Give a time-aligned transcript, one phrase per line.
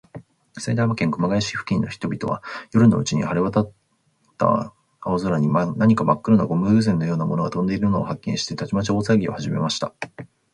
[0.57, 2.41] 埼玉県熊谷市付近の人々は、
[2.73, 3.71] 夜のうちに晴れわたっ
[4.35, 9.93] た青空に、何かまっ黒なゴム風船のようなものがとんでいるのを発見して、たちまち大さわぎをはじめました。